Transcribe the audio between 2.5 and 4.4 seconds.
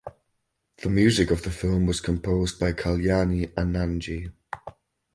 by Kalyanji Anandji.